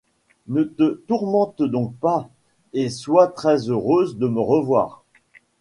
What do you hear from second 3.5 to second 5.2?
heureuse de me revoir.